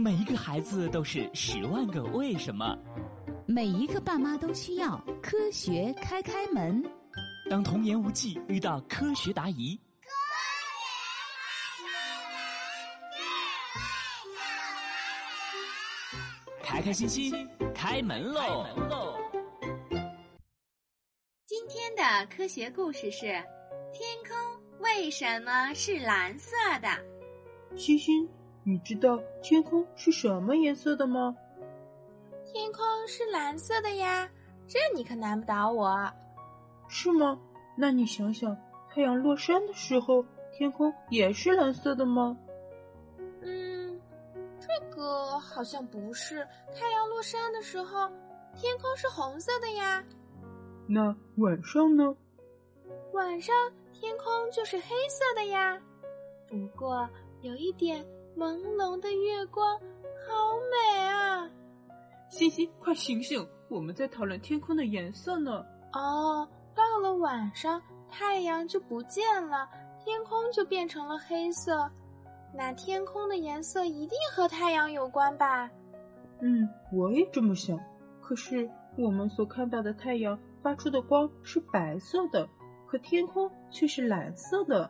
[0.00, 2.74] 每一个孩子都是十万个为什么，
[3.44, 6.82] 每一个爸妈都需要科学开开门。
[7.50, 9.78] 当童言无忌遇到科学答疑，
[16.62, 18.64] 开开心心开门喽！
[21.44, 23.26] 今天的科学故事是：
[23.92, 24.34] 天空
[24.78, 26.88] 为什么是蓝色的？
[27.76, 28.26] 星星。
[28.62, 31.34] 你知道天空是什么颜色的吗？
[32.44, 34.28] 天空是蓝色的呀，
[34.66, 36.10] 这你可难不倒我。
[36.88, 37.38] 是吗？
[37.76, 38.56] 那你想想，
[38.88, 42.36] 太阳落山的时候，天空也是蓝色的吗？
[43.40, 43.98] 嗯，
[44.60, 46.46] 这个好像不是。
[46.74, 48.08] 太阳落山的时候，
[48.56, 50.04] 天空是红色的呀。
[50.86, 52.14] 那晚上呢？
[53.12, 53.54] 晚上
[53.92, 55.80] 天空就是黑色的呀。
[56.46, 57.08] 不过
[57.40, 58.04] 有一点。
[58.36, 61.50] 朦胧的月光，好美啊！
[62.28, 65.64] 西西，快醒醒，我们在讨论天空的颜色呢。
[65.92, 69.68] 哦，到了晚上，太阳就不见了，
[70.04, 71.90] 天空就变成了黑色。
[72.54, 75.68] 那天空的颜色一定和太阳有关吧？
[76.40, 77.78] 嗯，我也这么想。
[78.20, 82.48] 可是我们所看到的太阳发出的光是白色的，
[82.86, 84.88] 可天空却是蓝色的。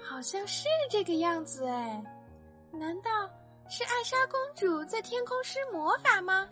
[0.00, 2.02] 好像是这个样子哎。
[2.72, 3.10] 难道
[3.68, 6.48] 是艾莎公主在天空施魔法吗？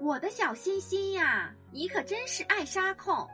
[0.00, 3.28] 我的小心心呀，你可真是艾莎控！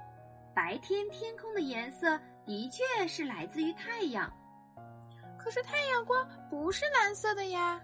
[0.55, 4.31] 白天天空的颜色的确是来自于太阳，
[5.39, 7.81] 可是太阳光不是蓝色的呀，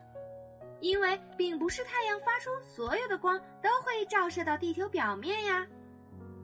[0.81, 5.67] 因为并不是太阳发出所有的光都会照射到地球表面呀。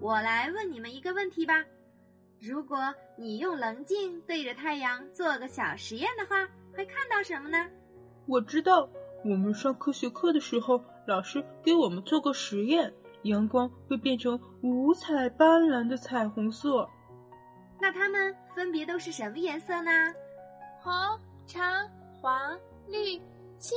[0.00, 1.64] 我来问你们一个问题吧：
[2.38, 7.68] 如果你用棱镜对着太阳做个小实验的话，会看到什么呢？
[8.26, 8.88] 我知道，
[9.24, 16.88] 我们上科学课的时候，老师给我们做过实验，阳光会变成五彩斑斓的彩虹色。
[17.80, 19.90] 那它们分别都是什么颜色呢？
[20.80, 20.92] 红、
[21.46, 21.62] 橙、
[22.20, 22.58] 黄、
[22.88, 23.20] 绿、
[23.58, 23.76] 青、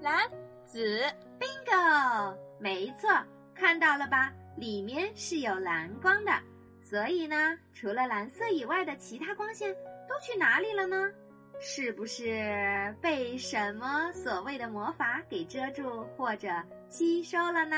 [0.00, 0.28] 蓝、
[0.64, 1.00] 紫。
[1.40, 2.36] Bingo！
[2.58, 3.08] 没错，
[3.54, 4.32] 看到了吧？
[4.56, 6.30] 里面是有蓝光的。
[6.82, 9.74] 所以呢，除了蓝色以外的其他光线
[10.08, 11.10] 都去哪里了呢？
[11.60, 16.48] 是不是被什么所谓的魔法给遮住或者
[16.88, 17.76] 吸收了呢？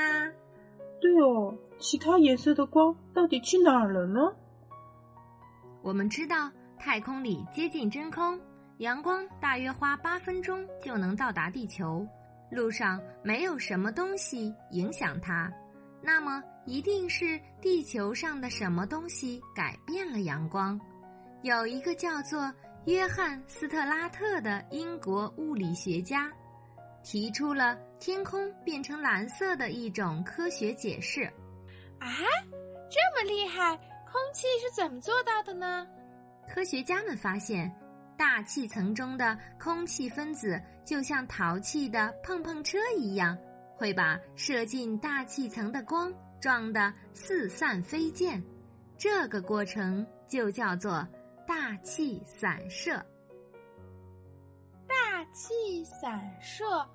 [0.99, 4.19] 对哦，其他颜色的光到底去哪儿了呢？
[5.81, 8.39] 我们知道，太空里接近真空，
[8.79, 12.05] 阳光大约花八分钟就能到达地球，
[12.51, 15.49] 路上没有什么东西影响它，
[16.01, 20.77] 那么一定是地球上的什么东西改变了阳光。
[21.43, 22.51] 有一个叫做。
[22.87, 26.31] 约翰·斯特拉特的英国物理学家
[27.03, 31.23] 提出了天空变成蓝色的一种科学解释。
[31.99, 32.07] 啊，
[32.89, 33.75] 这么厉害！
[34.05, 35.85] 空气是怎么做到的呢？
[36.47, 37.69] 科学家们发现，
[38.17, 43.37] 大气层中的空气分子就像淘气的碰碰车一样，
[43.75, 46.09] 会把射进大气层的光
[46.39, 48.41] 撞得四散飞溅。
[48.97, 51.05] 这个过程就叫做。
[51.47, 52.93] 大气散射，
[54.85, 56.85] 大气散射，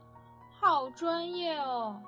[0.51, 1.99] 好专业哦。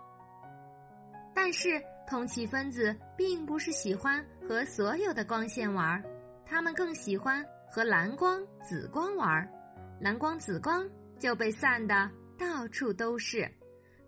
[1.34, 6.04] 但是，通气分子并不是喜欢和所有的光线玩，
[6.44, 9.50] 他们更喜欢和蓝光、紫光玩。
[9.98, 10.86] 蓝光、紫光
[11.18, 13.50] 就被散的到处都是。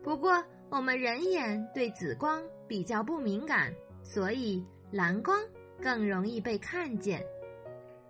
[0.05, 5.41] 不过，我们人眼对紫光比较不敏感，所以蓝光
[5.83, 7.25] 更容易被看见。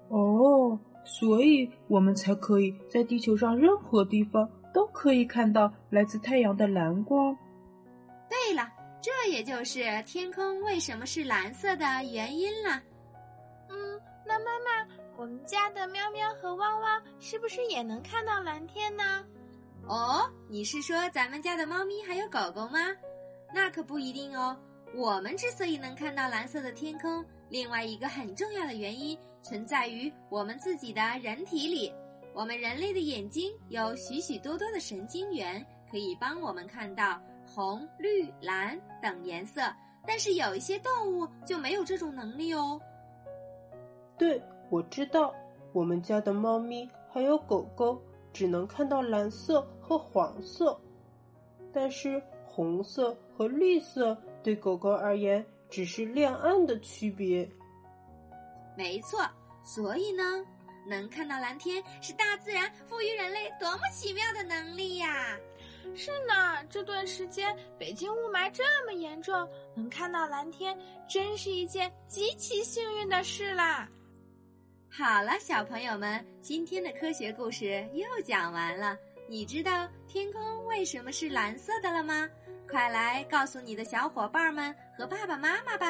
[0.09, 7.37] 哦，所以我们才可以在地球上任何地方都可以看到来自太阳的蓝光。
[8.29, 8.69] 对了，
[9.01, 12.81] 这也就是天空为什么是蓝色的原因了。
[13.69, 19.25] 嗯，那妈妈，我们家的喵喵和汪汪是不是也能看到蓝天呢？
[19.89, 22.79] 哦，你是说咱们家的猫咪还有狗狗吗？
[23.55, 24.57] 那可不一定哦。
[24.95, 27.25] 我们之所以能看到蓝色的天空。
[27.49, 31.93] 另外一个很重要的原因存在于我们自己的人体里。
[32.35, 39.63] 我们人类的眼睛有许许多多的神经元，可以帮我们看到红、绿、蓝等颜色。
[40.07, 42.81] 但是有一些动物就没有这种能力哦。
[44.19, 44.41] 对，
[44.71, 45.35] 我知道，
[45.73, 48.01] 我们家的猫咪还有狗狗
[48.33, 50.79] 只能看到蓝色和黄色，
[51.73, 55.45] 但是红色和绿色对狗狗而言。
[55.69, 57.49] 只是亮暗的区别，
[58.77, 59.21] 没错。
[59.65, 60.23] 所以呢，
[60.87, 65.37] 能看到蓝天是大自然赋予人类多么奇妙的能力呀！
[65.97, 70.79] 是呢，这段时间北京雾霾这么严重，能看到蓝天，
[71.09, 73.89] 真是一件极其幸运的事啦。
[74.89, 78.97] 好了，小朋友们，今天的科学故事又讲完了。
[79.29, 82.29] 你知道天空为什么是蓝色的了吗？
[82.69, 85.87] 快来告诉你的小伙伴们和爸爸妈妈吧！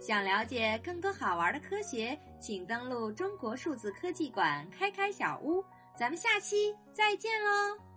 [0.00, 5.64] 想了解更多好玩的科学，请登录中国数字科技馆开开小屋。
[5.96, 7.91] 咱们下期再见喽！